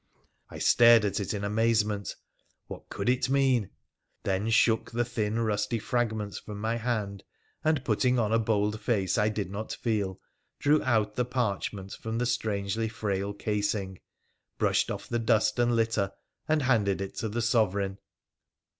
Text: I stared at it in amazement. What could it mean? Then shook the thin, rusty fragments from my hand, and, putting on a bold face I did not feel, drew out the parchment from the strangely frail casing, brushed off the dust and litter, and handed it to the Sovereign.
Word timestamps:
I 0.49 0.57
stared 0.57 1.05
at 1.05 1.19
it 1.19 1.31
in 1.31 1.43
amazement. 1.43 2.15
What 2.65 2.89
could 2.89 3.07
it 3.07 3.29
mean? 3.29 3.69
Then 4.23 4.49
shook 4.49 4.89
the 4.89 5.05
thin, 5.05 5.37
rusty 5.37 5.77
fragments 5.77 6.39
from 6.39 6.59
my 6.59 6.77
hand, 6.77 7.23
and, 7.63 7.85
putting 7.85 8.17
on 8.17 8.33
a 8.33 8.39
bold 8.39 8.81
face 8.81 9.19
I 9.19 9.29
did 9.29 9.51
not 9.51 9.73
feel, 9.73 10.19
drew 10.57 10.81
out 10.83 11.13
the 11.17 11.25
parchment 11.25 11.91
from 11.93 12.17
the 12.17 12.25
strangely 12.25 12.89
frail 12.89 13.31
casing, 13.31 13.99
brushed 14.57 14.89
off 14.89 15.07
the 15.07 15.19
dust 15.19 15.59
and 15.59 15.75
litter, 15.75 16.13
and 16.47 16.63
handed 16.63 16.99
it 16.99 17.13
to 17.17 17.29
the 17.29 17.43
Sovereign. 17.43 17.99